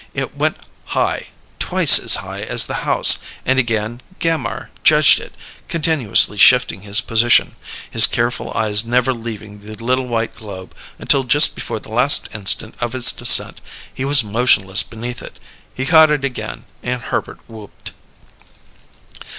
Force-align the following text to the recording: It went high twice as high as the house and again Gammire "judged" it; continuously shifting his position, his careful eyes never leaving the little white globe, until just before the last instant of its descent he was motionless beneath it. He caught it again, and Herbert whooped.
It 0.15 0.35
went 0.35 0.57
high 0.97 1.27
twice 1.59 1.99
as 1.99 2.15
high 2.15 2.41
as 2.41 2.65
the 2.65 2.81
house 2.89 3.19
and 3.45 3.59
again 3.59 4.01
Gammire 4.17 4.71
"judged" 4.83 5.19
it; 5.19 5.31
continuously 5.67 6.39
shifting 6.39 6.81
his 6.81 7.01
position, 7.01 7.55
his 7.91 8.07
careful 8.07 8.51
eyes 8.55 8.83
never 8.83 9.13
leaving 9.13 9.59
the 9.59 9.75
little 9.75 10.07
white 10.07 10.33
globe, 10.33 10.73
until 10.97 11.23
just 11.23 11.53
before 11.53 11.79
the 11.79 11.91
last 11.93 12.29
instant 12.33 12.73
of 12.81 12.95
its 12.95 13.11
descent 13.11 13.61
he 13.93 14.03
was 14.03 14.23
motionless 14.23 14.81
beneath 14.81 15.21
it. 15.21 15.37
He 15.71 15.85
caught 15.85 16.09
it 16.09 16.25
again, 16.25 16.65
and 16.81 16.99
Herbert 17.03 17.39
whooped. 17.47 17.91